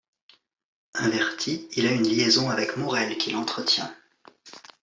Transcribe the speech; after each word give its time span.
Inverti, 0.95 1.69
il 1.73 1.85
a 1.85 1.91
une 1.91 2.07
liaison 2.07 2.49
avec 2.49 2.75
Morel 2.75 3.19
qu’il 3.19 3.35
entretient. 3.35 3.95